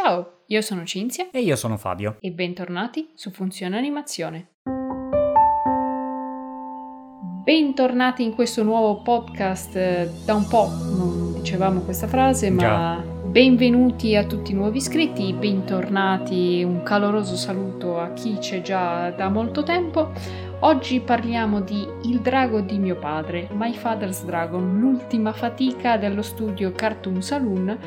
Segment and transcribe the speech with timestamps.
[0.00, 2.18] Ciao, io sono Cinzia E io sono Fabio.
[2.20, 4.50] e bentornati su Funzione Animazione.
[7.42, 10.24] Bentornati in questo nuovo podcast.
[10.24, 13.02] Da un po' non dicevamo questa frase, ma Già.
[13.24, 19.28] benvenuti a tutti i nuovi iscritti, bentornati, un caloroso saluto a chi c'è già da
[19.28, 20.12] molto tempo.
[20.60, 26.70] Oggi parliamo di Il drago di mio padre, My Father's Dragon, l'ultima fatica dello studio
[26.70, 27.78] Cartoon Saloon,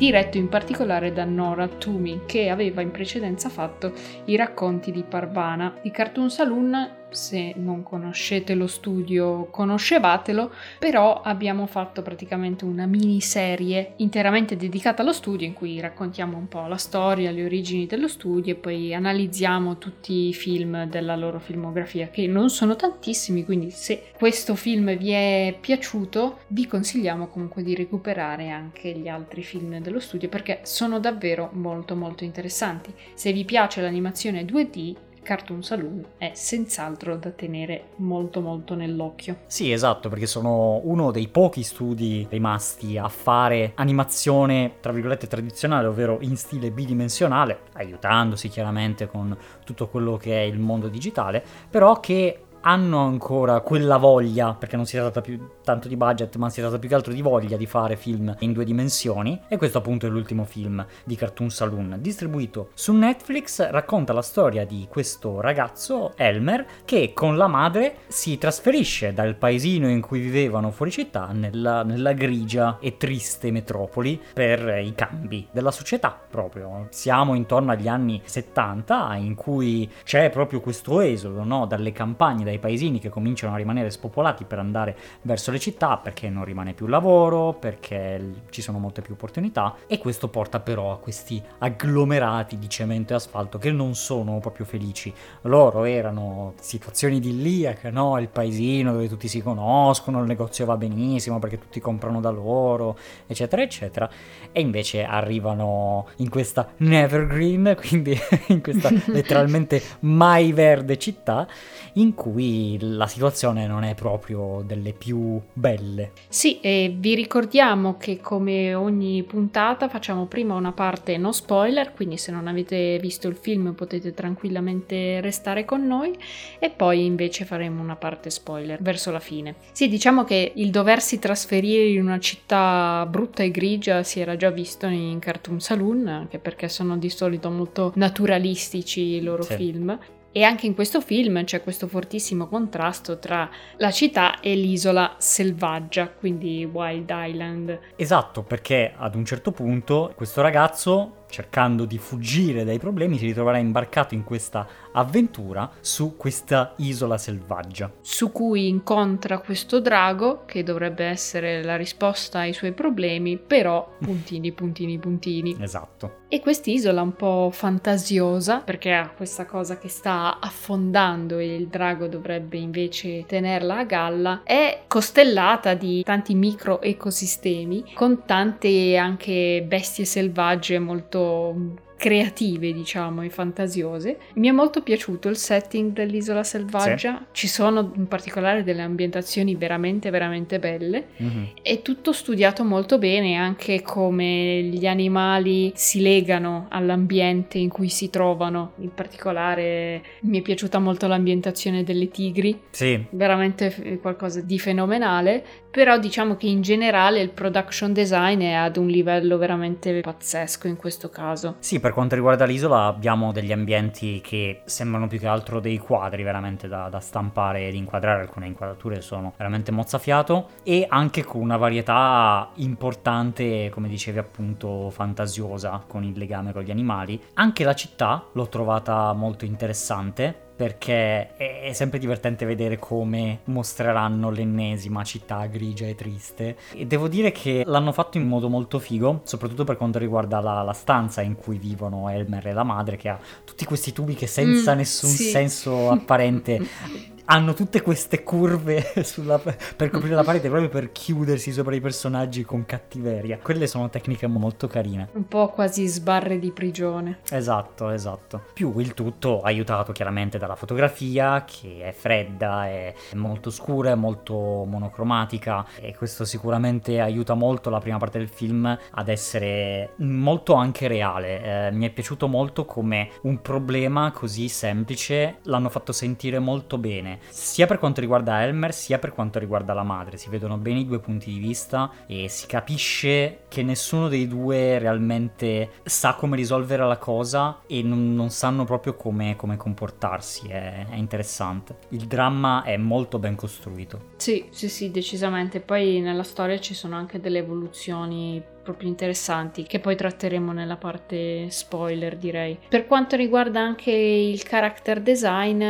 [0.00, 3.92] diretto in particolare da Nora Toomey, che aveva in precedenza fatto
[4.24, 5.74] i racconti di Parvana.
[5.82, 13.94] Di Cartoon Saloon, se non conoscete lo studio, conoscevatelo, però abbiamo fatto praticamente una miniserie
[13.96, 18.52] interamente dedicata allo studio in cui raccontiamo un po' la storia, le origini dello studio
[18.52, 24.10] e poi analizziamo tutti i film della loro filmografia, che non sono tantissimi, quindi se
[24.16, 30.00] questo film vi è piaciuto, vi consigliamo comunque di recuperare anche gli altri film dello
[30.00, 32.92] studio perché sono davvero molto molto interessanti.
[33.14, 39.38] Se vi piace l'animazione 2D, Cartoon Saloon è senz'altro da tenere molto molto nell'occhio.
[39.46, 45.86] Sì, esatto, perché sono uno dei pochi studi rimasti a fare animazione, tra virgolette, tradizionale,
[45.86, 52.00] ovvero in stile bidimensionale, aiutandosi chiaramente con tutto quello che è il mondo digitale, però
[52.00, 56.60] che hanno ancora quella voglia, perché non si tratta più tanto di budget, ma si
[56.60, 59.40] tratta più che altro di voglia di fare film in due dimensioni.
[59.48, 64.64] E questo appunto è l'ultimo film di Cartoon Saloon, distribuito su Netflix, racconta la storia
[64.64, 70.70] di questo ragazzo, Elmer, che con la madre si trasferisce dal paesino in cui vivevano
[70.70, 76.86] fuori città nella, nella grigia e triste metropoli per i cambi della società proprio.
[76.90, 81.66] Siamo intorno agli anni 70 in cui c'è proprio questo esodo no?
[81.66, 86.28] dalle campagne, dai paesini che cominciano a rimanere spopolati per andare verso le città perché
[86.28, 90.98] non rimane più lavoro, perché ci sono molte più opportunità e questo porta però a
[90.98, 95.12] questi agglomerati di cemento e asfalto che non sono proprio felici.
[95.42, 98.18] Loro erano situazioni idilliache, no?
[98.18, 102.96] Il paesino dove tutti si conoscono, il negozio va benissimo perché tutti comprano da loro,
[103.26, 104.10] eccetera, eccetera.
[104.52, 108.18] E invece arrivano in questa Nevergreen, quindi
[108.48, 111.46] in questa letteralmente mai verde città,
[111.94, 112.39] in cui
[112.80, 116.12] la situazione non è proprio delle più belle.
[116.28, 122.16] Sì, e vi ricordiamo che come ogni puntata facciamo prima una parte no spoiler, quindi
[122.16, 126.16] se non avete visto il film potete tranquillamente restare con noi
[126.58, 129.54] e poi invece faremo una parte spoiler verso la fine.
[129.72, 134.50] Sì, diciamo che il doversi trasferire in una città brutta e grigia si era già
[134.50, 139.54] visto in Cartoon Saloon, anche perché sono di solito molto naturalistici i loro Sì.
[139.54, 139.98] film.
[140.32, 146.08] E anche in questo film c'è questo fortissimo contrasto tra la città e l'isola selvaggia,
[146.08, 147.78] quindi Wild Island.
[147.96, 153.58] Esatto, perché ad un certo punto questo ragazzo, cercando di fuggire dai problemi, si ritroverà
[153.58, 157.90] imbarcato in questa avventura su questa isola selvaggia.
[158.00, 164.52] su cui incontra questo drago che dovrebbe essere la risposta ai suoi problemi, però puntini,
[164.52, 165.56] puntini, puntini.
[165.60, 166.18] Esatto.
[166.28, 172.06] E quest'isola un po' fantasiosa, perché ha questa cosa che sta affondando e il drago
[172.06, 180.04] dovrebbe invece tenerla a galla, è costellata di tanti micro ecosistemi con tante anche bestie
[180.04, 184.16] selvagge molto tanto creative, diciamo, e fantasiose.
[184.36, 190.08] Mi è molto piaciuto il setting dell'isola selvaggia, ci sono in particolare delle ambientazioni veramente
[190.08, 191.48] veramente belle Mhm.
[191.62, 198.08] è tutto studiato molto bene, anche come gli animali si legano all'ambiente in cui si
[198.08, 198.72] trovano.
[198.78, 205.98] In particolare mi è piaciuta molto l'ambientazione delle tigri, Sì, veramente qualcosa di fenomenale, però
[205.98, 211.10] diciamo che in generale il production design è ad un livello veramente pazzesco in questo
[211.10, 211.56] caso.
[211.60, 216.22] Sì, per quanto riguarda l'isola abbiamo degli ambienti che sembrano più che altro dei quadri
[216.22, 221.56] veramente da, da stampare ed inquadrare, alcune inquadrature sono veramente mozzafiato e anche con una
[221.56, 227.20] varietà importante, come dicevi appunto, fantasiosa con il legame con gli animali.
[227.34, 234.30] Anche la città l'ho trovata molto interessante perché è è sempre divertente vedere come mostreranno
[234.30, 236.56] l'ennesima città grigia e triste.
[236.74, 240.62] E devo dire che l'hanno fatto in modo molto figo, soprattutto per quanto riguarda la,
[240.62, 244.26] la stanza in cui vivono Elmer e la madre, che ha tutti questi tubi che
[244.26, 245.30] senza Mm, nessun sì.
[245.30, 246.60] senso apparente
[247.26, 252.42] hanno tutte queste curve sulla, per coprire la parete proprio per chiudersi sopra i personaggi
[252.44, 253.38] con cattiveria.
[253.42, 255.08] Quelle sono tecniche molto carine.
[255.12, 257.20] Un po' quasi sbarre di prigione.
[257.30, 258.44] Esatto, esatto.
[258.52, 264.34] Più il tutto aiutato chiaramente dalla fotografia che è fredda, è molto scura, è molto
[264.34, 270.88] monocromatica e questo sicuramente aiuta molto la prima parte del film ad essere molto anche
[270.88, 271.66] reale.
[271.66, 277.18] Eh, mi è piaciuto molto come un problema così semplice l'hanno fatto sentire molto bene,
[277.28, 280.16] sia per quanto riguarda Elmer sia per quanto riguarda la madre.
[280.16, 284.78] Si vedono bene i due punti di vista e si capisce che nessuno dei due
[284.78, 290.48] realmente sa come risolvere la cosa e non, non sanno proprio come, come comportarsi.
[290.48, 291.76] È, è interessante.
[291.90, 294.10] Il dramma è molto ben costruito.
[294.16, 295.60] Sì, sì, sì, decisamente.
[295.60, 301.50] Poi nella storia ci sono anche delle evoluzioni proprio interessanti che poi tratteremo nella parte
[301.50, 302.58] spoiler direi.
[302.68, 305.64] Per quanto riguarda anche il character design,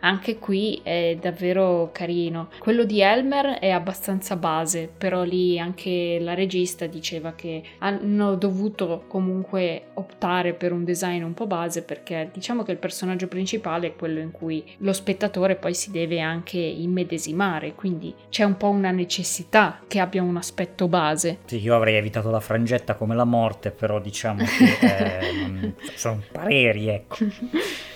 [0.00, 2.48] anche qui è davvero carino.
[2.58, 9.04] Quello di Elmer è abbastanza base, però lì anche la regista diceva che hanno dovuto
[9.06, 13.96] comunque optare per un design un po' base perché diciamo che il personaggio principale è
[13.96, 18.90] quello in cui lo spettatore poi si deve anche immedesimare, quindi c'è un po' una
[18.90, 21.38] necessità che abbia un aspetto base.
[21.44, 26.88] Sì, io avrei evitato la frangetta come la morte, però diciamo che eh, sono pareri,
[26.88, 27.16] ecco.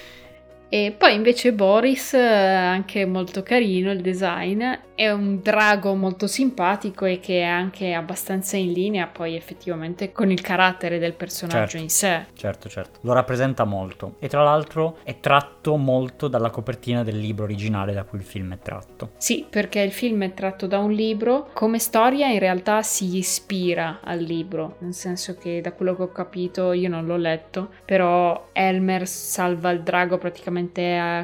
[0.75, 4.61] E poi invece Boris, eh, anche molto carino il design,
[4.97, 10.32] è un drago molto simpatico e che è anche abbastanza in linea poi effettivamente con
[10.32, 12.26] il carattere del personaggio certo, in sé.
[12.35, 17.44] Certo, certo, lo rappresenta molto e tra l'altro è tratto molto dalla copertina del libro
[17.44, 19.12] originale da cui il film è tratto.
[19.17, 24.00] Sì, perché il film è tratto da un libro, come storia in realtà si ispira
[24.03, 28.49] al libro, nel senso che da quello che ho capito io non l'ho letto, però
[28.53, 30.62] Elmer salva il drago praticamente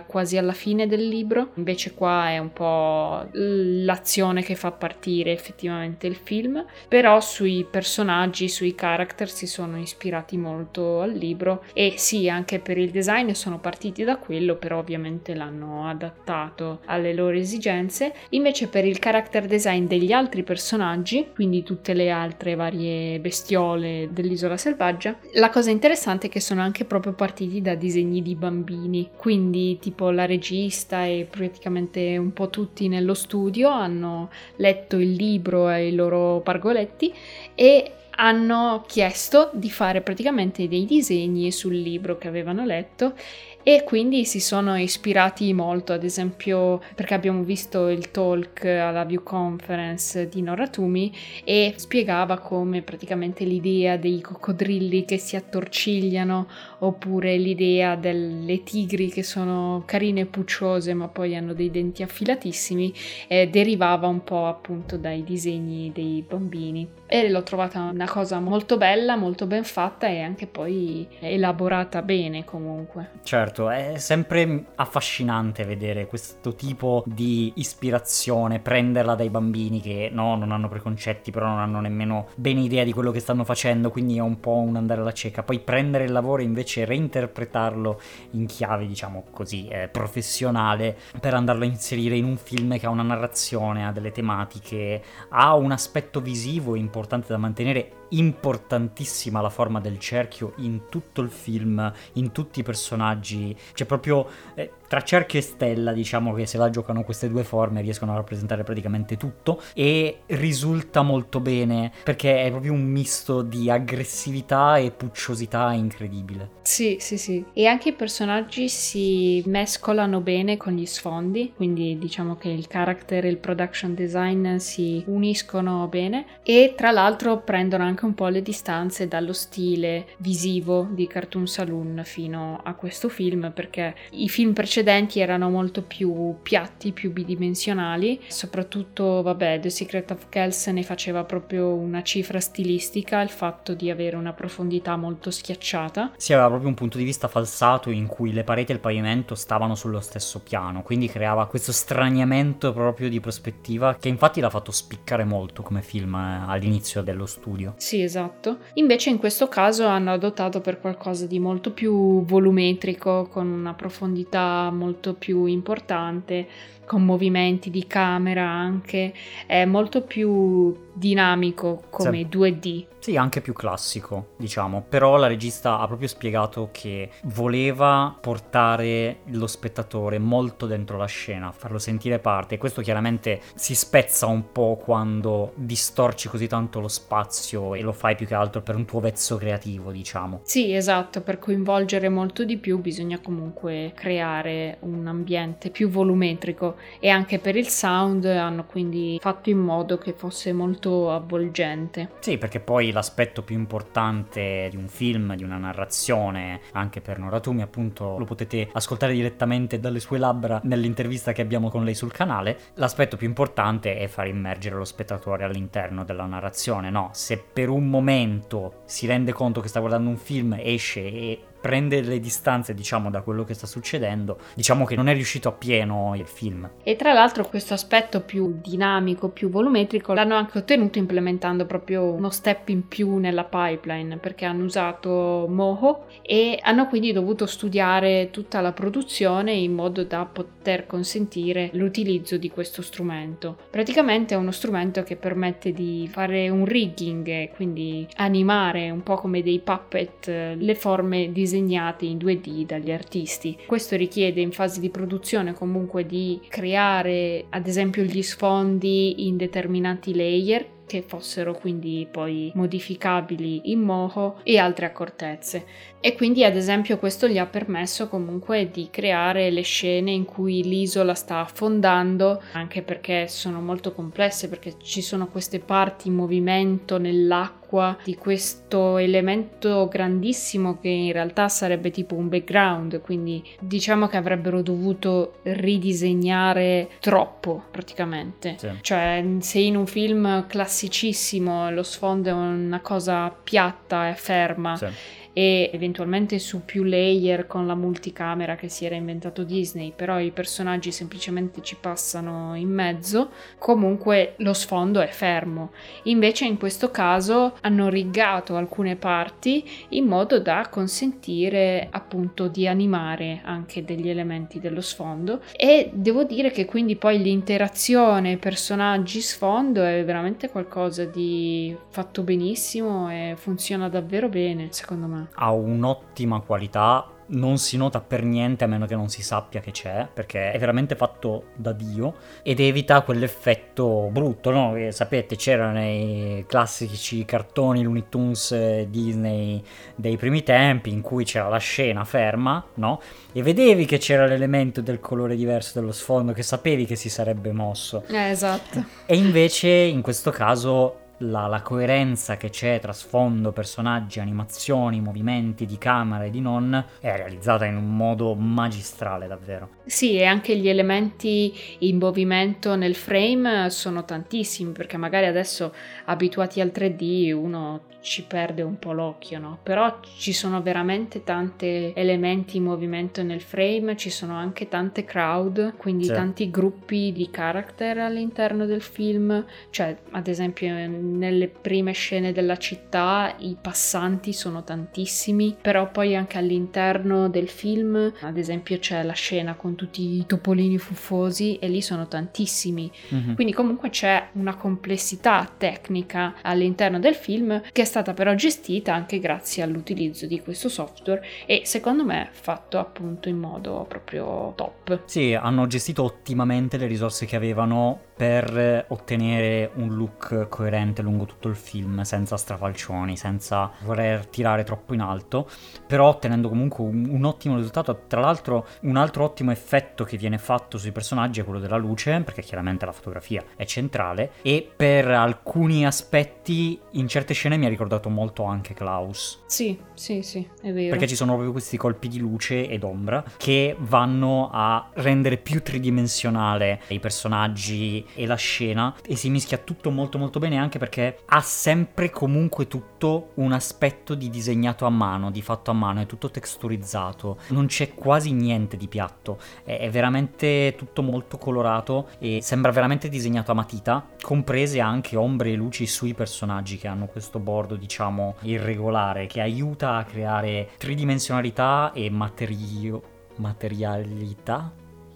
[0.06, 6.06] quasi alla fine del libro, invece qua è un po' l'azione che fa partire effettivamente
[6.06, 11.64] il film, però sui personaggi, sui character si sono ispirati molto al libro.
[11.72, 17.14] E sì, anche per il design sono partiti da quello, però ovviamente l'hanno adattato alle
[17.14, 18.12] loro esigenze.
[18.30, 24.56] Invece per il character design degli altri personaggi, quindi tutte le altre varie bestiole dell'isola
[24.56, 29.29] selvaggia, la cosa interessante è che sono anche proprio partiti da disegni di bambini, quindi
[29.78, 35.94] tipo la regista e praticamente un po' tutti nello studio hanno letto il libro ai
[35.94, 37.12] loro pargoletti
[37.54, 43.14] e hanno chiesto di fare praticamente dei disegni sul libro che avevano letto
[43.62, 49.22] e quindi si sono ispirati molto, ad esempio perché abbiamo visto il talk alla View
[49.22, 51.12] Conference di Noratumi
[51.44, 56.48] e spiegava come praticamente l'idea dei coccodrilli che si attorcigliano
[56.78, 62.92] oppure l'idea delle tigri che sono carine e pucciose ma poi hanno dei denti affilatissimi
[63.28, 68.76] eh, derivava un po' appunto dai disegni dei bambini e l'ho trovata una cosa molto
[68.76, 73.10] bella, molto ben fatta e anche poi elaborata bene comunque.
[73.24, 80.52] Certo, è sempre affascinante vedere questo tipo di ispirazione, prenderla dai bambini che no, non
[80.52, 84.20] hanno preconcetti, però non hanno nemmeno bene idea di quello che stanno facendo, quindi è
[84.20, 85.42] un po' un andare alla cieca.
[85.42, 88.00] Poi prendere il lavoro e invece reinterpretarlo
[88.32, 92.90] in chiave, diciamo così, eh, professionale per andarlo a inserire in un film che ha
[92.90, 99.80] una narrazione, ha delle tematiche, ha un aspetto visivo importante da mantenere importantissima la forma
[99.80, 103.39] del cerchio in tutto il film, in tutti i personaggi.
[103.74, 107.80] C'è proprio eh, tra cerchio e stella, diciamo che se la giocano queste due forme
[107.80, 113.70] riescono a rappresentare praticamente tutto e risulta molto bene perché è proprio un misto di
[113.70, 116.58] aggressività e pucciosità incredibile.
[116.62, 117.44] Sì, sì, sì.
[117.52, 123.24] E anche i personaggi si mescolano bene con gli sfondi, quindi diciamo che il character
[123.24, 128.42] e il production design si uniscono bene e tra l'altro prendono anche un po' le
[128.42, 134.78] distanze dallo stile visivo di Cartoon Saloon fino a questo film perché i film precedenti
[134.82, 141.74] erano molto più piatti, più bidimensionali, soprattutto vabbè The Secret of Kells ne faceva proprio
[141.74, 146.12] una cifra stilistica, il fatto di avere una profondità molto schiacciata.
[146.16, 149.34] Si aveva proprio un punto di vista falsato in cui le pareti e il pavimento
[149.34, 154.72] stavano sullo stesso piano, quindi creava questo straniamento proprio di prospettiva che infatti l'ha fatto
[154.72, 157.74] spiccare molto come film eh, all'inizio dello studio.
[157.76, 158.58] Sì, esatto.
[158.74, 164.69] Invece in questo caso hanno adottato per qualcosa di molto più volumetrico, con una profondità
[164.70, 166.46] molto più importante,
[166.86, 169.12] con movimenti di camera anche,
[169.46, 172.36] è molto più dinamico come sì.
[172.36, 172.84] 2D.
[173.10, 174.84] Sì, anche più classico, diciamo.
[174.88, 181.50] Però la regista ha proprio spiegato che voleva portare lo spettatore molto dentro la scena,
[181.50, 182.54] farlo sentire parte.
[182.54, 187.90] E questo chiaramente si spezza un po' quando distorci così tanto lo spazio e lo
[187.92, 190.42] fai più che altro per un tuo vezzo creativo, diciamo.
[190.44, 197.08] Sì, esatto, per coinvolgere molto di più bisogna comunque creare un ambiente più volumetrico e
[197.08, 202.10] anche per il sound hanno quindi fatto in modo che fosse molto avvolgente.
[202.20, 207.62] Sì, perché poi l'aspetto più importante di un film, di una narrazione, anche per Noratumi,
[207.62, 212.58] appunto, lo potete ascoltare direttamente dalle sue labbra nell'intervista che abbiamo con lei sul canale.
[212.74, 217.08] L'aspetto più importante è far immergere lo spettatore all'interno della narrazione, no?
[217.14, 222.00] Se per un momento si rende conto che sta guardando un film, esce e prende
[222.00, 226.26] le distanze, diciamo, da quello che sta succedendo, diciamo che non è riuscito appieno il
[226.26, 226.68] film.
[226.82, 232.30] E tra l'altro questo aspetto più dinamico, più volumetrico, l'hanno anche ottenuto implementando proprio uno
[232.30, 238.60] step in più nella pipeline, perché hanno usato Moho e hanno quindi dovuto studiare tutta
[238.60, 243.56] la produzione in modo da poter consentire l'utilizzo di questo strumento.
[243.70, 249.42] Praticamente è uno strumento che permette di fare un rigging quindi animare un po' come
[249.42, 253.58] dei puppet le forme di disegnati in 2D dagli artisti.
[253.66, 260.14] Questo richiede in fase di produzione comunque di creare ad esempio gli sfondi in determinati
[260.14, 265.64] layer che fossero quindi poi modificabili in Moho e altre accortezze.
[266.00, 270.64] E quindi ad esempio questo gli ha permesso comunque di creare le scene in cui
[270.64, 276.98] l'isola sta affondando, anche perché sono molto complesse, perché ci sono queste parti in movimento
[276.98, 284.16] nell'acqua di questo elemento grandissimo che in realtà sarebbe tipo un background, quindi diciamo che
[284.16, 288.56] avrebbero dovuto ridisegnare troppo praticamente.
[288.58, 288.70] Sì.
[288.80, 290.46] Cioè se in un film
[290.80, 294.76] classicissimo lo sfondo è una cosa piatta e ferma.
[294.76, 294.86] Sì
[295.32, 300.30] e eventualmente su più layer con la multicamera che si era inventato Disney, però i
[300.30, 305.70] personaggi semplicemente ci passano in mezzo, comunque lo sfondo è fermo.
[306.04, 313.40] Invece in questo caso hanno rigato alcune parti in modo da consentire appunto di animare
[313.44, 320.04] anche degli elementi dello sfondo e devo dire che quindi poi l'interazione personaggi sfondo è
[320.04, 327.58] veramente qualcosa di fatto benissimo e funziona davvero bene secondo me ha un'ottima qualità, non
[327.58, 330.96] si nota per niente a meno che non si sappia che c'è, perché è veramente
[330.96, 334.72] fatto da Dio ed evita quell'effetto brutto, no?
[334.72, 339.62] Che sapete, c'erano nei classici cartoni Looney Tunes Disney
[339.94, 343.00] dei primi tempi in cui c'era la scena ferma, no?
[343.32, 347.52] E vedevi che c'era l'elemento del colore diverso dello sfondo, che sapevi che si sarebbe
[347.52, 348.02] mosso.
[348.08, 348.84] Eh, esatto.
[349.06, 355.66] E invece in questo caso la, la, coerenza che c'è tra sfondo, personaggi, animazioni, movimenti
[355.66, 359.70] di camera e di non è realizzata in un modo magistrale davvero.
[359.84, 365.74] Sì, e anche gli elementi in movimento nel frame sono tantissimi perché magari adesso
[366.04, 369.58] abituati al 3D uno ci perde un po' l'occhio, no?
[369.62, 375.76] Però ci sono veramente tanti elementi in movimento nel frame, ci sono anche tante crowd,
[375.76, 376.12] quindi sì.
[376.12, 380.68] tanti gruppi di character all'interno del film, cioè ad esempio
[381.16, 388.12] nelle prime scene della città i passanti sono tantissimi, però poi anche all'interno del film,
[388.20, 392.90] ad esempio c'è la scena con tutti i topolini fuffosi e lì sono tantissimi.
[393.14, 393.34] Mm-hmm.
[393.34, 399.62] Quindi comunque c'è una complessità tecnica all'interno del film che stata però gestita anche grazie
[399.62, 405.02] all'utilizzo di questo software e secondo me fatto appunto in modo proprio top.
[405.04, 411.48] Sì, hanno gestito ottimamente le risorse che avevano per ottenere un look coerente lungo tutto
[411.48, 415.48] il film, senza strafalcioni, senza voler tirare troppo in alto,
[415.86, 418.02] però ottenendo comunque un, un, ottimo risultato.
[418.06, 422.20] Tra l'altro, un altro ottimo effetto che viene fatto sui personaggi è quello della luce,
[422.20, 427.68] perché chiaramente la fotografia è centrale, e per alcuni aspetti in certe scene mi ha
[427.68, 429.42] ricordato molto anche Klaus.
[429.46, 430.90] Sì, sì, sì, è vero.
[430.90, 435.62] Perché ci sono proprio questi colpi di luce ed ombra che vanno a rendere più
[435.62, 440.89] tridimensionale i personaggi e la scena e si mischia tutto molto molto bene anche perché
[441.26, 446.06] ha sempre comunque tutto un aspetto di disegnato a mano, di fatto a mano, è
[446.06, 452.72] tutto texturizzato, non c'è quasi niente di piatto, è veramente tutto molto colorato e sembra
[452.72, 457.76] veramente disegnato a matita, comprese anche ombre e luci sui personaggi che hanno questo bordo
[457.76, 464.72] diciamo irregolare che aiuta a creare tridimensionalità e materio materialità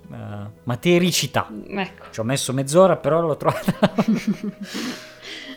[0.08, 1.48] uh, matericità.
[1.66, 2.06] Ecco.
[2.10, 3.92] Ci ho messo mezz'ora, però l'ho trovata.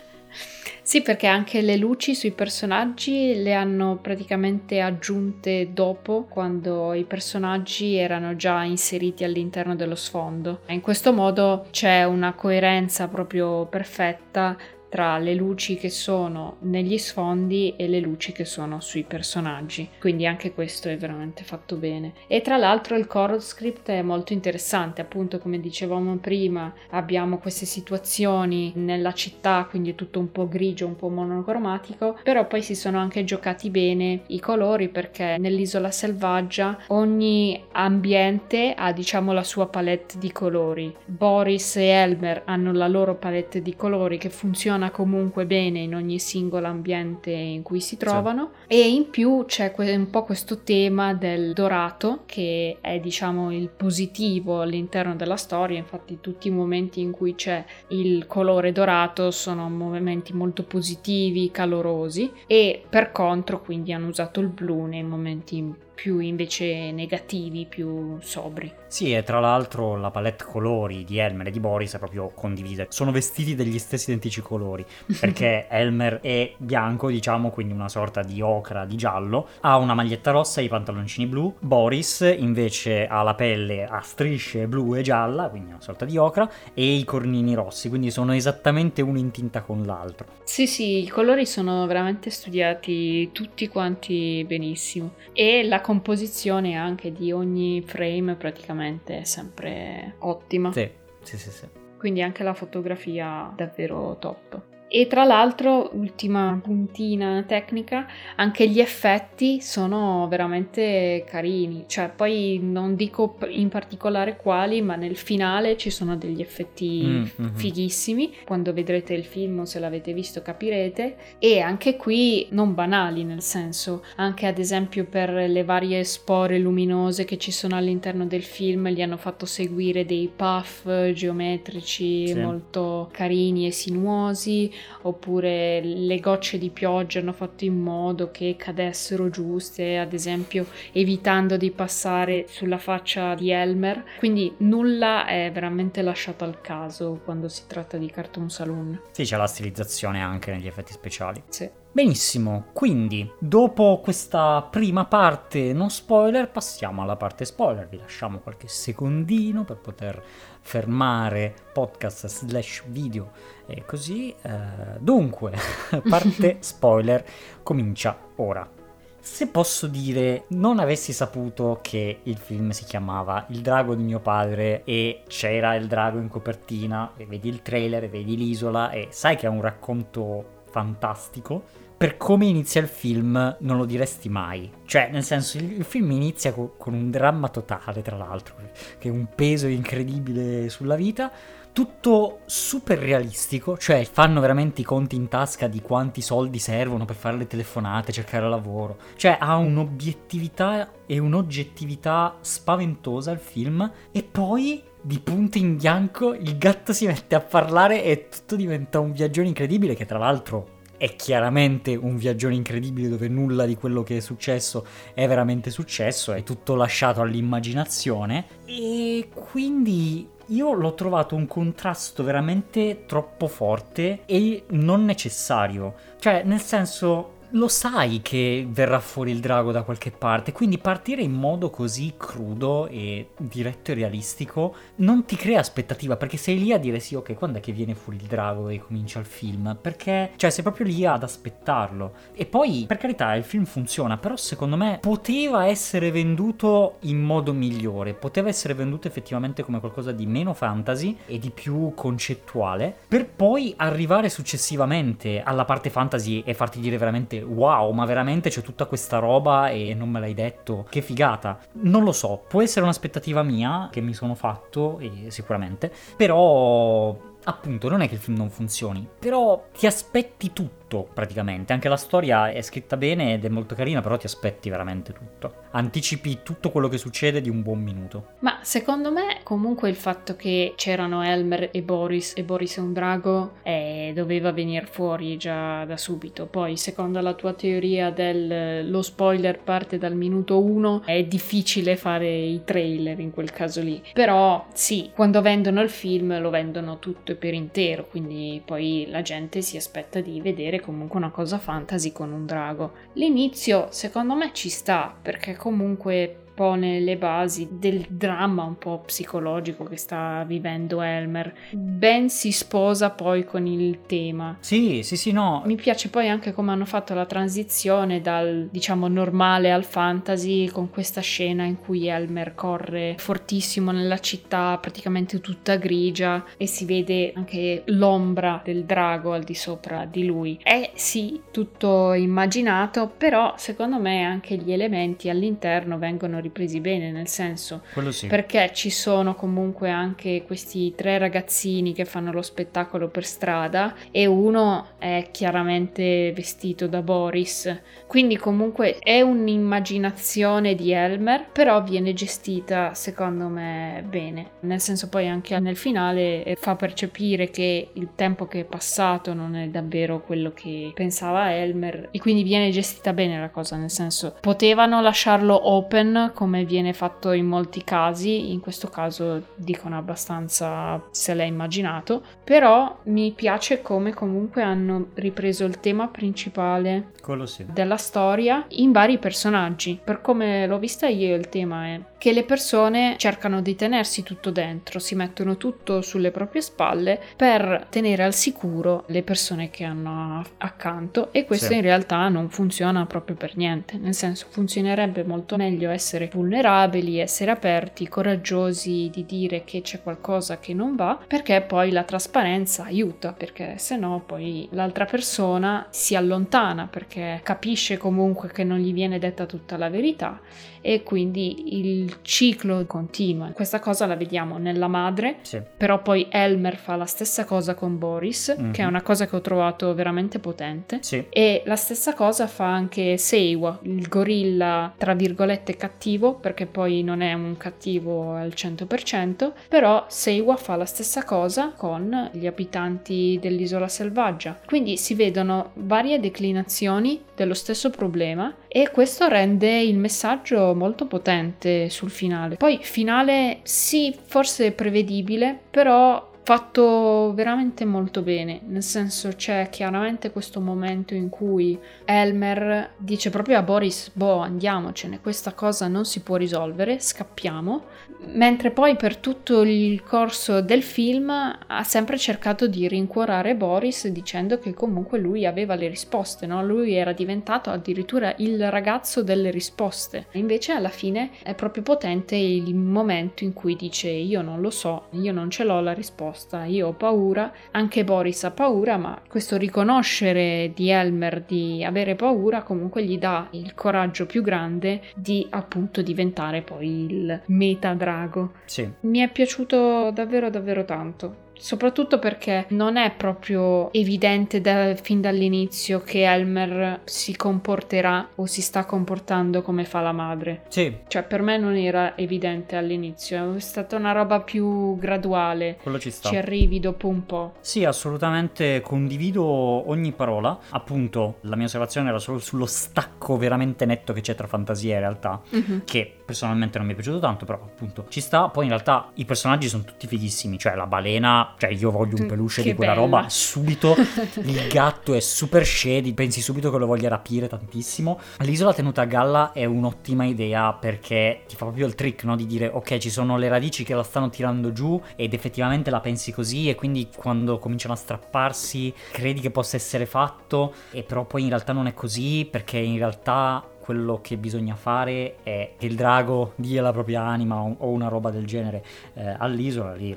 [0.88, 7.96] Sì, perché anche le luci sui personaggi le hanno praticamente aggiunte dopo, quando i personaggi
[7.96, 10.62] erano già inseriti all'interno dello sfondo.
[10.68, 14.56] In questo modo c'è una coerenza proprio perfetta
[14.90, 19.90] tra le luci che sono negli sfondi e le luci che sono sui personaggi.
[20.00, 22.14] Quindi anche questo è veramente fatto bene.
[22.28, 27.66] E tra l'altro il chorus script è molto interessante, appunto come dicevamo prima, abbiamo queste
[27.66, 32.76] situazioni nella città, quindi è tutto un po' grigio, un po' monocromatico, però poi si
[32.76, 39.68] sono anche giocati bene i colori perché nell'isola selvaggia ogni ambiente ha diciamo la sua
[39.68, 40.96] palette di colori.
[41.06, 45.96] Boris e Elmer hanno la loro palette di colori che funziona funziona comunque bene in
[45.96, 48.52] ogni singolo ambiente in cui si trovano.
[48.68, 48.76] Sì.
[48.76, 54.62] e in più c'è un po' questo tema del dorato che è diciamo il positivo
[54.62, 55.78] all'interno della storia.
[55.78, 62.32] Infatti tutti i momenti in cui c'è il colore dorato sono momenti molto positivi calorosi.
[62.46, 68.72] E per contro quindi hanno usato il blu nei momenti più invece negativi, più sobri.
[68.86, 72.86] Sì, e tra l'altro la palette colori di Elmer e di Boris è proprio condivisa.
[72.90, 74.86] Sono vestiti degli stessi identici colori,
[75.20, 80.30] perché Elmer è bianco, diciamo, quindi una sorta di ocra di giallo, ha una maglietta
[80.30, 81.56] rossa e i pantaloncini blu.
[81.60, 86.48] Boris invece ha la pelle a strisce blu e gialla, quindi una sorta di ocra,
[86.76, 90.28] e i cornini rossi, quindi sono esattamente uno in tinta con l'altro.
[90.44, 95.16] Sì, sì, i colori sono veramente studiati tutti quanti benissimo.
[95.34, 100.74] E la composizione anche di ogni frame praticamente è sempre ottima.
[100.74, 100.92] Sì,
[101.22, 101.66] sì, sì, sì.
[101.98, 104.62] Quindi anche la fotografia davvero top.
[104.90, 112.96] E tra l'altro, ultima puntina tecnica, anche gli effetti sono veramente carini, cioè poi non
[112.96, 117.54] dico in particolare quali, ma nel finale ci sono degli effetti mm-hmm.
[117.56, 123.42] fighissimi, quando vedrete il film se l'avete visto capirete, e anche qui non banali nel
[123.42, 128.88] senso, anche ad esempio per le varie spore luminose che ci sono all'interno del film,
[128.88, 132.34] gli hanno fatto seguire dei puff geometrici sì.
[132.36, 139.30] molto carini e sinuosi oppure le gocce di pioggia hanno fatto in modo che cadessero
[139.30, 144.04] giuste, ad esempio evitando di passare sulla faccia di Elmer.
[144.20, 149.02] Quindi nulla è veramente lasciato al caso quando si tratta di Cartoon Saloon.
[149.12, 151.42] Sì, c'è la stilizzazione anche negli effetti speciali.
[151.50, 151.70] Sì.
[151.98, 158.68] Benissimo, quindi dopo questa prima parte non spoiler passiamo alla parte spoiler, vi lasciamo qualche
[158.68, 160.24] secondino per poter
[160.68, 163.32] fermare podcast slash video
[163.66, 164.36] e così.
[164.42, 165.54] Eh, dunque,
[166.10, 167.24] parte spoiler
[167.64, 168.70] comincia ora.
[169.18, 174.20] Se posso dire, non avessi saputo che il film si chiamava Il drago di mio
[174.20, 179.08] padre e c'era il drago in copertina, e vedi il trailer, e vedi l'isola e
[179.12, 181.64] sai che è un racconto fantastico,
[181.98, 184.72] per come inizia il film non lo diresti mai.
[184.86, 188.56] Cioè, nel senso, il, il film inizia co- con un dramma totale, tra l'altro,
[189.00, 191.32] che è un peso incredibile sulla vita.
[191.74, 197.16] Tutto super realistico, cioè fanno veramente i conti in tasca di quanti soldi servono per
[197.16, 198.98] fare le telefonate, cercare lavoro.
[199.16, 206.58] Cioè ha un'obiettività e un'oggettività spaventosa il film e poi di punto in bianco il
[206.58, 211.16] gatto si mette a parlare e tutto diventa un viaggione incredibile che tra l'altro è
[211.16, 216.44] chiaramente un viaggione incredibile dove nulla di quello che è successo è veramente successo, è
[216.44, 225.06] tutto lasciato all'immaginazione e quindi io l'ho trovato un contrasto veramente troppo forte e non
[225.06, 225.94] necessario.
[226.20, 231.22] Cioè, nel senso, lo sai che verrà fuori il drago da qualche parte, quindi partire
[231.22, 236.74] in modo così crudo e diretto e realistico non ti crea aspettativa, perché sei lì
[236.74, 239.78] a dire sì, ok, quando è che viene fuori il drago e comincia il film?
[239.80, 242.14] Perché, cioè, sei proprio lì ad aspettarlo.
[242.34, 247.54] E poi, per carità, il film funziona, però secondo me poteva essere venduto in modo
[247.54, 253.28] migliore, poteva essere venduto effettivamente come qualcosa di meno fantasy e di più concettuale, per
[253.28, 258.62] poi arrivare successivamente alla parte fantasy e farti dire veramente veramente wow, ma veramente c'è
[258.62, 261.60] tutta questa roba e non me l'hai detto, che figata.
[261.74, 268.02] Non lo so, può essere un'aspettativa mia che mi sono fatto, sicuramente, però appunto non
[268.02, 272.62] è che il film non funzioni, però ti aspetti tutto praticamente, anche la storia è
[272.62, 275.66] scritta bene ed è molto carina, però ti aspetti veramente tutto.
[275.72, 278.30] anticipi tutto quello che succede di un buon minuto.
[278.40, 282.94] Ma secondo me comunque il fatto che c'erano Elmer e Boris e Boris è un
[282.94, 286.48] drago eh, doveva venire fuori già da subito.
[286.48, 292.30] Poi secondo la tua teoria del lo spoiler parte dal minuto 1 è difficile fare
[292.30, 294.02] i trailer in quel caso lì.
[294.14, 299.22] Però sì, quando vendono il film lo vendono tutto e per intero, quindi poi la
[299.22, 302.94] gente si aspetta di vedere comunque una cosa fantasy con un drago.
[303.14, 309.84] L'inizio secondo me ci sta perché comunque pone le basi del dramma un po' psicologico
[309.84, 311.54] che sta vivendo Elmer.
[311.70, 314.58] Ben si sposa poi con il tema.
[314.60, 315.62] Sì, sì, sì, no.
[315.66, 320.90] Mi piace poi anche come hanno fatto la transizione dal diciamo normale al fantasy con
[320.90, 327.34] questa scena in cui Elmer corre fortissimo nella città, praticamente tutta grigia e si vede
[327.36, 330.60] anche l'ombra del drago al di sopra di lui.
[330.64, 337.28] È sì tutto immaginato, però secondo me anche gli elementi all'interno vengono ripresi bene, nel
[337.28, 338.28] senso sì.
[338.28, 344.26] perché ci sono comunque anche questi tre ragazzini che fanno lo spettacolo per strada e
[344.26, 352.94] uno è chiaramente vestito da Boris, quindi comunque è un'immaginazione di Elmer, però viene gestita
[352.94, 358.62] secondo me bene, nel senso poi anche nel finale fa percepire che il tempo che
[358.62, 363.50] è passato non è davvero quello che pensava Elmer e quindi viene gestita bene la
[363.50, 369.48] cosa, nel senso potevano lasciarlo open come viene fatto in molti casi, in questo caso
[369.56, 377.14] dicono abbastanza se l'è immaginato, però mi piace come comunque hanno ripreso il tema principale
[377.46, 377.66] sì.
[377.68, 380.00] della storia in vari personaggi.
[380.02, 384.52] Per come l'ho vista io il tema è che le persone cercano di tenersi tutto
[384.52, 390.44] dentro, si mettono tutto sulle proprie spalle per tenere al sicuro le persone che hanno
[390.58, 391.76] accanto e questo sì.
[391.76, 397.52] in realtà non funziona proprio per niente, nel senso funzionerebbe molto meglio essere vulnerabili, essere
[397.52, 403.34] aperti, coraggiosi di dire che c'è qualcosa che non va, perché poi la trasparenza aiuta,
[403.34, 409.20] perché se no poi l'altra persona si allontana perché capisce comunque che non gli viene
[409.20, 410.40] detta tutta la verità
[410.88, 413.48] e quindi il ciclo continua.
[413.50, 415.62] Questa cosa la vediamo nella madre, sì.
[415.76, 418.72] però poi Elmer fa la stessa cosa con Boris, Mhm.
[418.72, 421.00] che è una cosa che ho trovato veramente potente.
[421.02, 421.26] Sì.
[421.28, 427.20] E la stessa cosa fa anche Seiwa, il gorilla tra virgolette cattivo, perché poi non
[427.20, 433.90] è un cattivo al 100%, però Seiwa fa la stessa cosa con gli abitanti dell'isola
[433.90, 434.58] selvaggia.
[434.66, 441.90] Quindi si vedono varie declinazioni dello stesso problema e questo rende il messaggio molto potente
[441.90, 442.56] sul finale.
[442.56, 450.62] Poi finale sì, forse prevedibile, però fatto veramente molto bene, nel senso c'è chiaramente questo
[450.62, 456.38] momento in cui Elmer dice proprio a Boris, boh andiamocene, questa cosa non si può
[456.38, 457.84] risolvere, scappiamo,
[458.28, 464.58] mentre poi per tutto il corso del film ha sempre cercato di rincuorare Boris dicendo
[464.58, 466.64] che comunque lui aveva le risposte, no?
[466.64, 472.74] lui era diventato addirittura il ragazzo delle risposte, invece alla fine è proprio potente il
[472.74, 476.36] momento in cui dice io non lo so, io non ce l'ho la risposta,
[476.68, 482.64] io ho paura, anche Boris ha paura, ma questo riconoscere di Elmer di avere paura
[482.64, 488.54] comunque gli dà il coraggio più grande di appunto diventare poi il meta drago.
[488.66, 488.90] Sì.
[489.02, 491.46] Mi è piaciuto davvero davvero tanto.
[491.60, 498.62] Soprattutto perché non è proprio evidente da- fin dall'inizio che Elmer si comporterà o si
[498.62, 500.64] sta comportando come fa la madre.
[500.70, 505.78] Sì, Cioè, per me non era evidente all'inizio, è stata una roba più graduale.
[505.82, 506.30] quello ci sta.
[506.30, 507.54] Ci arrivi dopo un po'.
[507.62, 510.58] Sì, assolutamente condivido ogni parola.
[510.70, 515.00] Appunto, la mia osservazione era solo sullo stacco veramente netto che c'è tra fantasia e
[515.00, 515.42] realtà,
[515.86, 518.50] che personalmente non mi è piaciuto tanto, però appunto ci sta.
[518.50, 522.26] Poi in realtà i personaggi sono tutti fighissimi, cioè la balena, cioè io voglio un
[522.26, 523.06] Mm, peluche che di quella bella.
[523.06, 523.96] roba subito.
[524.44, 528.20] Il gatto è super shady, pensi subito che lo voglia rapire tantissimo.
[528.40, 532.36] L'isola tenuta a galla è un'ottima idea perché ti fa proprio il trick, no?
[532.36, 536.02] Di dire ok, ci sono le radici che la stanno tirando giù ed effettivamente la
[536.02, 541.24] pensi così e quindi quando cominciano a strapparsi credi che possa essere fatto e però
[541.26, 545.86] poi in realtà non è così perché in realtà quello che bisogna fare è che
[545.86, 550.14] il drago dia la propria anima o una roba del genere eh, all'isola lì.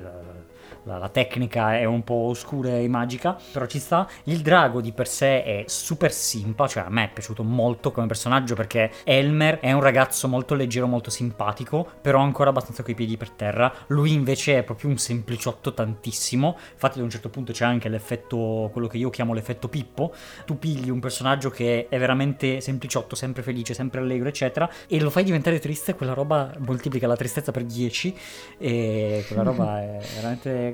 [0.83, 4.07] La- la, tecnica è un po' oscura e magica, però ci sta.
[4.23, 8.07] Il drago di per sé è super simpa, cioè a me è piaciuto molto come
[8.07, 13.17] personaggio perché Elmer è un ragazzo molto leggero, molto simpatico, però ancora abbastanza coi piedi
[13.17, 13.71] per terra.
[13.87, 18.69] Lui invece è proprio un sempliciotto tantissimo, infatti ad un certo punto c'è anche l'effetto,
[18.71, 20.13] quello che io chiamo l'effetto Pippo,
[20.45, 25.09] tu pigli un personaggio che è veramente sempliciotto, sempre felice, sempre allegro, eccetera, e lo
[25.09, 28.17] fai diventare triste, quella roba moltiplica la tristezza per 10
[28.57, 30.70] e quella roba è veramente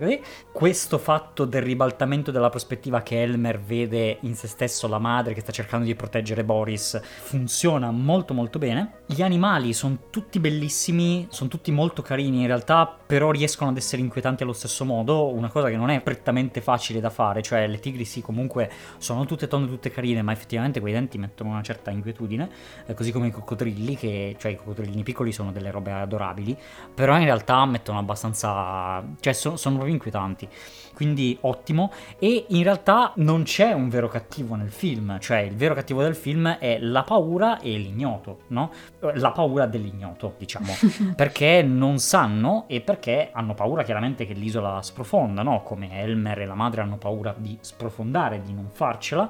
[0.52, 5.42] Questo fatto del ribaltamento della prospettiva che Elmer vede in se stesso la madre che
[5.42, 9.04] sta cercando di proteggere Boris funziona molto molto bene.
[9.06, 12.42] Gli animali sono tutti bellissimi, sono tutti molto carini.
[12.42, 16.02] In realtà, però riescono ad essere inquietanti allo stesso modo, una cosa che non è
[16.02, 20.32] prettamente facile da fare, cioè le tigri sì comunque sono tutte tonde, tutte carine, ma
[20.32, 22.50] effettivamente quei denti mettono una certa inquietudine,
[22.86, 26.58] eh, così come i coccodrilli, che cioè i coccodrillini piccoli sono delle robe adorabili,
[26.94, 30.50] però in realtà mettono abbastanza, cioè sono, sono proprio inquietanti
[30.98, 31.92] quindi ottimo.
[32.18, 36.16] E in realtà non c'è un vero cattivo nel film, cioè il vero cattivo del
[36.16, 38.72] film è la paura e l'ignoto, no?
[39.14, 40.74] La paura dell'ignoto, diciamo,
[41.16, 45.62] perché non sanno e perché hanno paura chiaramente che l'isola sprofonda, no?
[45.62, 49.30] Come Elmer e la madre hanno paura di sprofondare, di non farcela,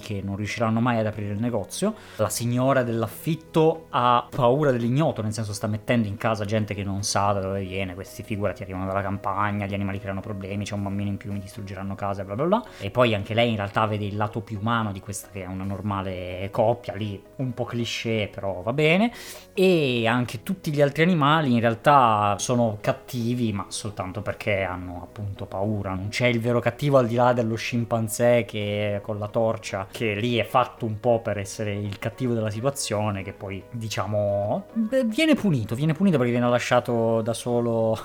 [0.00, 1.94] che non riusciranno mai ad aprire il negozio.
[2.16, 7.02] La signora dell'affitto ha paura dell'ignoto, nel senso sta mettendo in casa gente che non
[7.02, 10.82] sa da dove viene, questi figurati arrivano dalla campagna, gli animali creano problemi, c'è un
[10.82, 12.64] bambino in più mi distruggeranno casa, bla bla bla.
[12.80, 15.46] E poi anche lei in realtà vede il lato più umano di questa che è
[15.46, 19.12] una normale coppia, lì un po' cliché, però va bene.
[19.54, 25.46] E anche tutti gli altri animali in realtà sono cattivi, ma soltanto perché hanno appunto
[25.46, 25.94] paura.
[25.94, 30.14] Non c'è il vero cattivo al di là dello scimpanzé che con la torcia, che
[30.14, 34.66] lì è fatto un po' per essere il cattivo della situazione, che poi diciamo
[35.06, 37.98] viene punito, viene punito perché viene lasciato da solo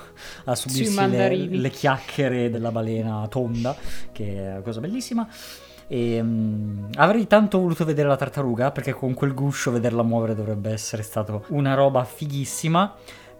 [0.44, 3.76] a subirsi le, le chiacchiere della balena balena tonda,
[4.12, 5.26] che è una cosa bellissima.
[5.86, 10.70] E, um, avrei tanto voluto vedere la tartaruga perché con quel guscio vederla muovere dovrebbe
[10.70, 12.94] essere stato una roba fighissima.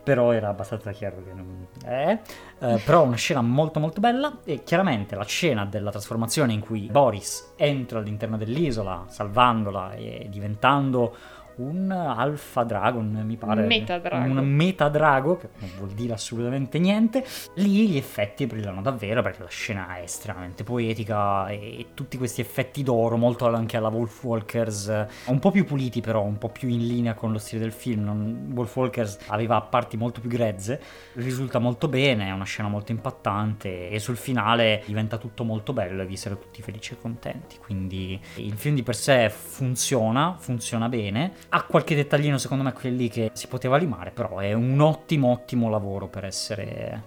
[0.04, 2.20] Però era abbastanza chiaro che non è.
[2.60, 4.38] Eh, però una scena molto molto bella.
[4.44, 11.16] E chiaramente la scena della trasformazione in cui Boris entra all'interno dell'isola, salvandola e diventando
[11.56, 13.66] un Alpha Dragon, mi pare.
[13.66, 14.40] Metadrago.
[14.40, 17.24] Un Metadrago, che non vuol dire assolutamente niente.
[17.54, 22.82] Lì gli effetti brillano davvero perché la scena è estremamente poetica e tutti questi effetti
[22.82, 27.14] d'oro, molto anche alla Wolfwalkers, un po' più puliti però, un po' più in linea
[27.14, 28.04] con lo stile del film.
[28.04, 28.52] Non...
[28.54, 30.80] Wolfwalkers aveva parti molto più grezze,
[31.14, 36.02] risulta molto bene, è una scena molto impattante e sul finale diventa tutto molto bello
[36.02, 37.58] e vi essere tutti felici e contenti.
[37.58, 43.08] Quindi il film di per sé funziona, funziona bene ha qualche dettaglino secondo me quelli
[43.08, 47.02] che si poteva limare, però è un ottimo ottimo lavoro per essere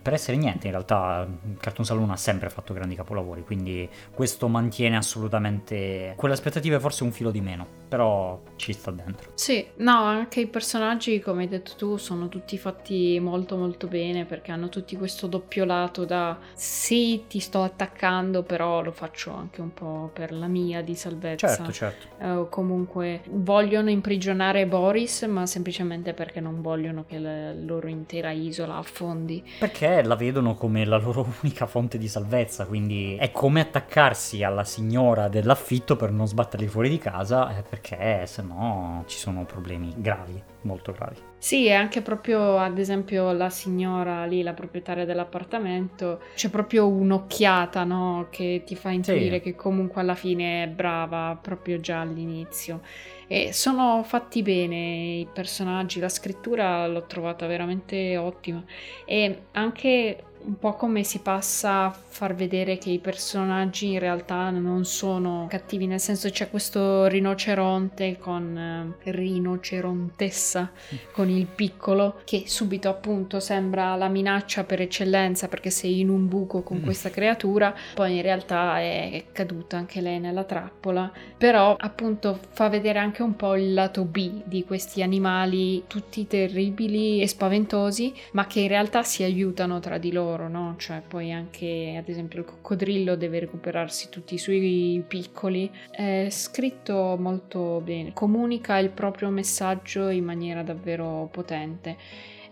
[0.00, 1.26] per essere niente, in realtà
[1.58, 7.12] Cartoon Saloon ha sempre fatto grandi capolavori, quindi questo mantiene assolutamente quelle aspettative, forse un
[7.12, 9.32] filo di meno, però ci sta dentro.
[9.34, 14.24] Sì, no, anche i personaggi, come hai detto tu, sono tutti fatti molto molto bene
[14.24, 19.60] perché hanno tutti questo doppio lato da sì, ti sto attaccando, però lo faccio anche
[19.60, 21.48] un po' per la mia di salvezza.
[21.48, 22.06] Certo, certo.
[22.18, 28.76] Eh, comunque vogliono imprigionare Boris, ma semplicemente perché non vogliono che la loro intera isola
[28.76, 29.42] affondi.
[29.58, 34.42] Perché perché la vedono come la loro unica fonte di salvezza, quindi è come attaccarsi
[34.42, 39.44] alla signora dell'affitto per non sbatterli fuori di casa, eh, perché se no ci sono
[39.44, 41.16] problemi gravi, molto gravi.
[41.38, 47.84] Sì, e anche proprio ad esempio la signora lì, la proprietaria dell'appartamento, c'è proprio un'occhiata,
[47.84, 48.28] no?
[48.30, 49.42] Che ti fa intuire sì.
[49.42, 52.80] che comunque alla fine è brava proprio già all'inizio.
[53.26, 58.62] E sono fatti bene i personaggi, la scrittura l'ho trovata veramente ottima
[59.04, 64.50] e anche un po' come si passa a far vedere che i personaggi in realtà
[64.50, 70.70] non sono cattivi, nel senso c'è questo rinoceronte con eh, rinocerontessa
[71.12, 76.28] con il piccolo che subito appunto sembra la minaccia per eccellenza perché sei in un
[76.28, 76.84] buco con mm.
[76.84, 82.98] questa creatura, poi in realtà è caduta anche lei nella trappola, però appunto fa vedere
[82.98, 88.60] anche un po' il lato B di questi animali tutti terribili e spaventosi, ma che
[88.60, 90.74] in realtà si aiutano tra di loro loro, no?
[90.78, 95.70] Cioè poi anche ad esempio il coccodrillo deve recuperarsi tutti i suoi piccoli.
[95.90, 101.96] È scritto molto bene, comunica il proprio messaggio in maniera davvero potente.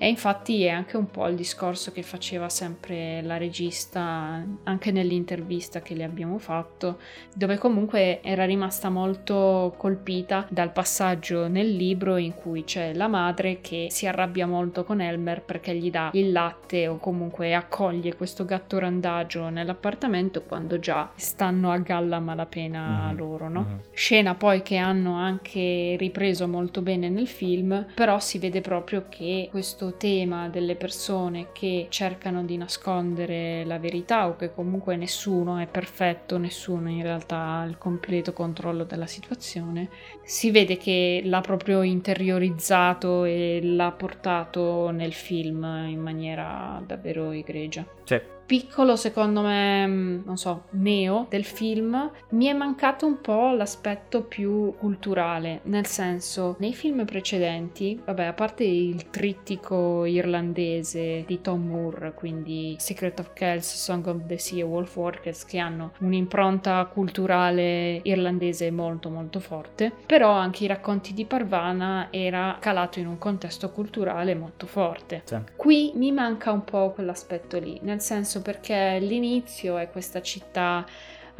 [0.02, 5.82] E infatti è anche un po' il discorso che faceva sempre la regista anche nell'intervista
[5.82, 7.00] che le abbiamo fatto,
[7.34, 13.60] dove comunque era rimasta molto colpita dal passaggio nel libro in cui c'è la madre
[13.60, 18.46] che si arrabbia molto con Elmer perché gli dà il latte o comunque accoglie questo
[18.46, 23.16] gatto randagio nell'appartamento quando già stanno a galla malapena mm-hmm.
[23.18, 23.66] loro, no?
[23.68, 23.78] Mm-hmm.
[23.92, 29.48] Scena poi che hanno anche ripreso molto bene nel film, però si vede proprio che
[29.50, 35.66] questo tema delle persone che cercano di nascondere la verità o che comunque nessuno è
[35.66, 39.88] perfetto, nessuno in realtà ha il completo controllo della situazione,
[40.22, 47.84] si vede che l'ha proprio interiorizzato e l'ha portato nel film in maniera davvero egregia.
[48.04, 53.52] Sì piccolo, secondo me, mm, non so, neo del film, mi è mancato un po'
[53.52, 61.40] l'aspetto più culturale, nel senso, nei film precedenti, vabbè, a parte il trittico irlandese di
[61.40, 65.92] Tom Moore, quindi Secret of Kells, Song of the Sea e Wolf Walkers, che hanno
[66.00, 73.06] un'impronta culturale irlandese molto molto forte, però anche i racconti di Parvana era calato in
[73.06, 75.22] un contesto culturale molto forte.
[75.24, 75.38] Sì.
[75.54, 80.84] Qui mi manca un po' quell'aspetto lì, nel senso perché l'inizio è questa città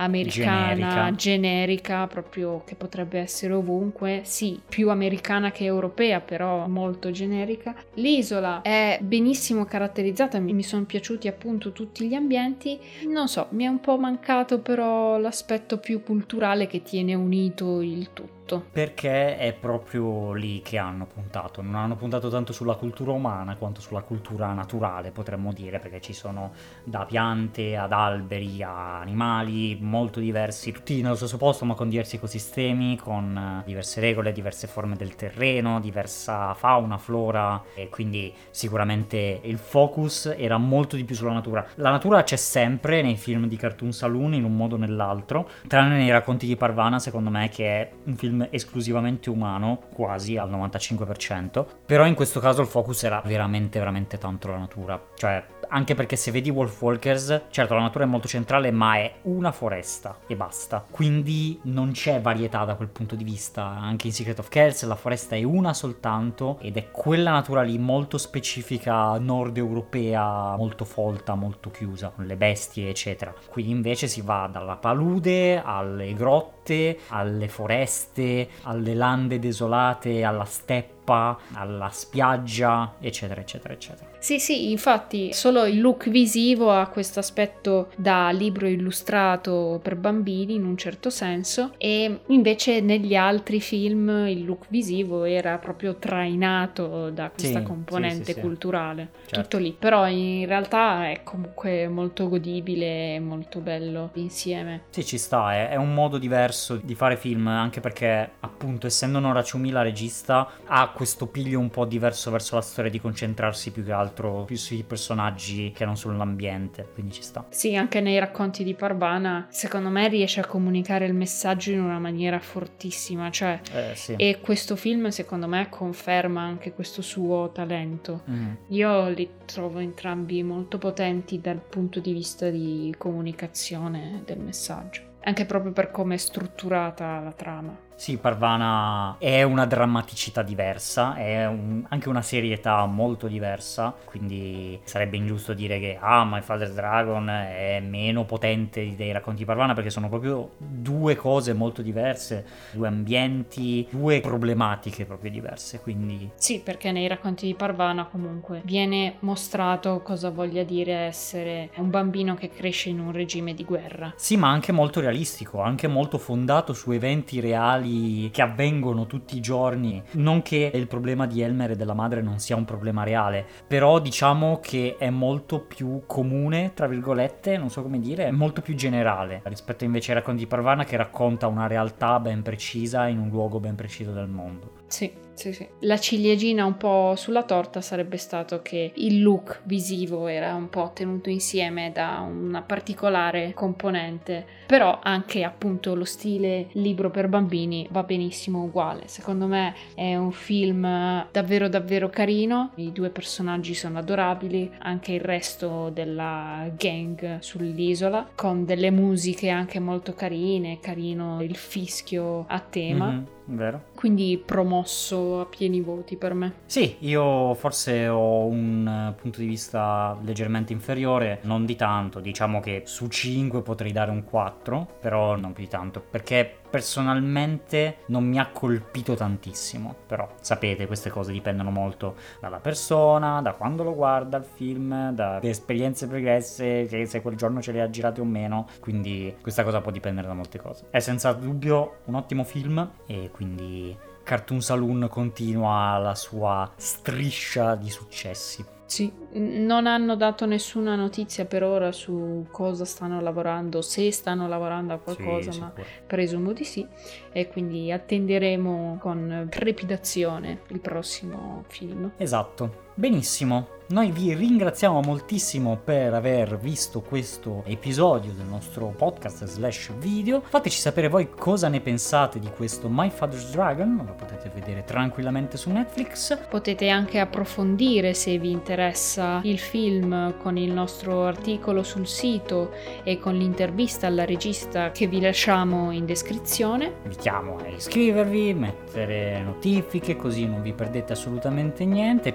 [0.00, 1.14] americana, generica.
[1.14, 2.06] generica.
[2.06, 7.74] proprio che potrebbe essere ovunque, sì, più americana che europea, però molto generica.
[7.94, 12.78] L'isola è benissimo caratterizzata, mi sono piaciuti appunto tutti gli ambienti.
[13.06, 18.12] Non so, mi è un po' mancato però l'aspetto più culturale che tiene unito il
[18.12, 18.64] tutto tutto.
[18.72, 23.80] Perché è proprio lì che hanno puntato, non hanno puntato tanto sulla cultura umana quanto
[23.80, 30.18] sulla cultura naturale, potremmo dire, perché ci sono da piante ad alberi a animali molto
[30.18, 35.14] diversi, tutti nello stesso posto ma con diversi ecosistemi, con diverse regole, diverse forme del
[35.14, 41.66] terreno, diversa fauna, flora e quindi sicuramente il focus era molto di più sulla natura.
[41.76, 45.96] La natura c'è sempre nei film di Cartoon Saloon in un modo o nell'altro, tranne
[45.96, 51.66] nei racconti di Parvana secondo me che è un film esclusivamente umano, quasi al 95%,
[51.84, 56.16] però in questo caso il focus era veramente veramente tanto la natura, cioè anche perché
[56.16, 60.34] se vedi Wolf Walkers, certo la natura è molto centrale, ma è una foresta e
[60.34, 60.84] basta.
[60.90, 63.64] Quindi non c'è varietà da quel punto di vista.
[63.64, 67.78] Anche in Secret of Kells la foresta è una soltanto ed è quella natura lì
[67.78, 73.32] molto specifica nord europea, molto folta, molto chiusa, con le bestie, eccetera.
[73.48, 76.59] Qui invece si va dalla palude alle grotte,
[77.08, 84.08] alle foreste, alle lande desolate, alla steppa, alla spiaggia, eccetera, eccetera, eccetera.
[84.18, 90.54] Sì, sì, infatti solo il look visivo ha questo aspetto da libro illustrato per bambini
[90.54, 97.10] in un certo senso e invece negli altri film il look visivo era proprio trainato
[97.10, 99.08] da questa sì, componente sì, culturale.
[99.26, 99.40] Certo.
[99.40, 104.82] Tutto lì, però in realtà è comunque molto godibile e molto bello insieme.
[104.90, 109.18] Sì, ci sta, è, è, un modo diverso di fare film anche perché appunto essendo
[109.18, 113.70] Nora Ciumi la regista ha questo piglio un po' diverso verso la storia di concentrarsi
[113.70, 117.46] più che altro più sui personaggi che non sull'ambiente, quindi ci sta.
[117.48, 121.98] Sì, anche nei racconti di Parbana, secondo me riesce a comunicare il messaggio in una
[121.98, 124.14] maniera fortissima, cioè eh, sì.
[124.16, 128.24] e questo film secondo me conferma anche questo suo talento.
[128.28, 128.52] Mm.
[128.68, 135.46] Io li trovo entrambi molto potenti dal punto di vista di comunicazione del messaggio, anche
[135.46, 137.88] proprio per come è strutturata la trama.
[138.00, 145.18] Sì, Parvana è una drammaticità diversa, è un, anche una serietà molto diversa, quindi sarebbe
[145.18, 149.90] ingiusto dire che ah, My Father's Dragon è meno potente dei racconti di Parvana perché
[149.90, 156.30] sono proprio due cose molto diverse, due ambienti, due problematiche proprio diverse, quindi...
[156.36, 162.34] Sì, perché nei racconti di Parvana comunque viene mostrato cosa voglia dire essere un bambino
[162.34, 164.14] che cresce in un regime di guerra.
[164.16, 167.88] Sì, ma anche molto realistico, anche molto fondato su eventi reali
[168.32, 170.02] che avvengono tutti i giorni.
[170.12, 173.98] Non che il problema di Elmer e della madre non sia un problema reale, però
[173.98, 178.74] diciamo che è molto più comune, tra virgolette, non so come dire, è molto più
[178.74, 183.28] generale rispetto invece ai racconti di Parvana che racconta una realtà ben precisa in un
[183.28, 184.79] luogo ben preciso del mondo.
[184.90, 185.66] Sì, sì, sì.
[185.82, 190.90] La ciliegina un po' sulla torta sarebbe stato che il look visivo era un po'
[190.92, 198.02] tenuto insieme da una particolare componente, però anche appunto lo stile libro per bambini va
[198.02, 199.06] benissimo uguale.
[199.06, 200.82] Secondo me è un film
[201.30, 208.64] davvero davvero carino, i due personaggi sono adorabili, anche il resto della gang sull'isola con
[208.64, 213.06] delle musiche anche molto carine, carino il fischio a tema.
[213.06, 213.84] Mm-hmm vero.
[213.94, 216.54] Quindi promosso a pieni voti per me.
[216.66, 222.60] Sì, io forse ho un eh, punto di vista leggermente inferiore, non di tanto, diciamo
[222.60, 228.24] che su 5 potrei dare un 4, però non più di tanto, perché personalmente non
[228.24, 233.94] mi ha colpito tantissimo, però sapete queste cose dipendono molto dalla persona, da quando lo
[233.94, 238.66] guarda il film, dalle esperienze pregresse, se quel giorno ce le ha girate o meno,
[238.80, 240.86] quindi questa cosa può dipendere da molte cose.
[240.90, 247.90] È senza dubbio un ottimo film e quindi Cartoon Saloon continua la sua striscia di
[247.90, 248.78] successi.
[248.90, 254.94] Sì, non hanno dato nessuna notizia per ora su cosa stanno lavorando, se stanno lavorando
[254.94, 255.72] a qualcosa, Sì, ma
[256.04, 256.84] presumo di sì
[257.30, 262.10] e quindi attenderemo con trepidazione il prossimo film.
[262.16, 262.88] Esatto.
[263.00, 263.78] Benissimo.
[263.90, 270.40] Noi vi ringraziamo moltissimo per aver visto questo episodio del nostro podcast slash video.
[270.46, 275.56] Fateci sapere voi cosa ne pensate di questo My Father's Dragon, lo potete vedere tranquillamente
[275.56, 276.38] su Netflix.
[276.48, 282.70] Potete anche approfondire se vi interessa il film con il nostro articolo sul sito
[283.02, 286.98] e con l'intervista alla regista che vi lasciamo in descrizione.
[287.06, 292.32] Vi chiamo a iscrivervi, mettere notifiche così non vi perdete assolutamente niente.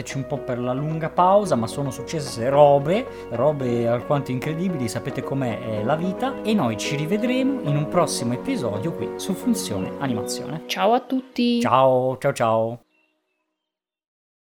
[0.00, 5.22] Perdonateci un po' per la lunga pausa, ma sono successe robe, robe alquanto incredibili, sapete
[5.22, 9.92] com'è è la vita e noi ci rivedremo in un prossimo episodio qui su Funzione
[9.98, 10.62] Animazione.
[10.66, 11.60] Ciao a tutti!
[11.60, 12.80] Ciao, ciao ciao.